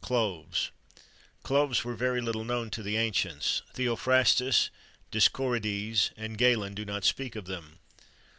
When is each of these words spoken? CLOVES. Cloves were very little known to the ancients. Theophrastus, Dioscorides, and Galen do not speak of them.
CLOVES. 0.00 0.70
Cloves 1.42 1.84
were 1.84 1.94
very 1.94 2.22
little 2.22 2.44
known 2.44 2.70
to 2.70 2.82
the 2.82 2.96
ancients. 2.96 3.60
Theophrastus, 3.74 4.70
Dioscorides, 5.10 6.12
and 6.16 6.38
Galen 6.38 6.72
do 6.72 6.86
not 6.86 7.04
speak 7.04 7.36
of 7.36 7.44
them. 7.44 7.78